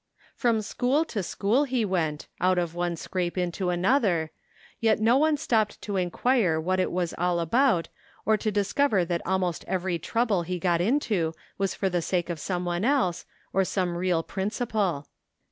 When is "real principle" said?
13.95-15.05